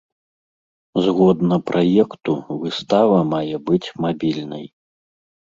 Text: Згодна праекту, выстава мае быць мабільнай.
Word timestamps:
Згодна 1.07 1.59
праекту, 1.69 2.33
выстава 2.63 3.19
мае 3.35 3.57
быць 3.69 3.85
мабільнай. 4.07 4.65